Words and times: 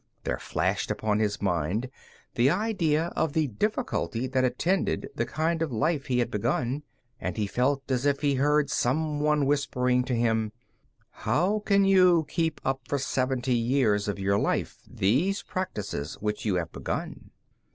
There 0.23 0.39
flashed 0.39 0.89
upon 0.89 1.19
his 1.19 1.43
mind 1.43 1.87
the 2.33 2.49
idea 2.49 3.13
of 3.15 3.33
the 3.33 3.45
difficulty 3.49 4.25
that 4.25 4.43
attended 4.43 5.07
the 5.13 5.27
kind 5.27 5.61
of 5.61 5.71
life 5.71 6.07
he 6.07 6.17
had 6.17 6.31
begun, 6.31 6.81
and 7.19 7.37
he 7.37 7.45
felt 7.45 7.83
as 7.91 8.03
if 8.07 8.21
he 8.21 8.33
heard 8.33 8.71
some 8.71 9.19
one 9.19 9.45
whispering 9.45 10.03
to 10.05 10.15
him, 10.15 10.53
"How 11.11 11.59
can 11.67 11.85
you 11.85 12.25
keep 12.27 12.59
up 12.65 12.79
for 12.89 12.97
seventy 12.97 13.53
years 13.55 14.07
of 14.07 14.17
your 14.17 14.39
life 14.39 14.79
these 14.89 15.43
practices 15.43 16.15
which 16.19 16.45
you 16.45 16.55
have 16.55 16.71
begun?" 16.71 17.29